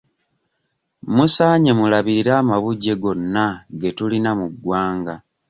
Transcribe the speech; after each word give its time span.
Musaanye 1.15 1.71
mulabirire 1.79 2.31
amabujje 2.41 2.93
gonna 3.01 3.45
ge 3.79 3.89
tulina 3.97 4.31
mu 4.39 4.47
ggwanga. 4.53 5.13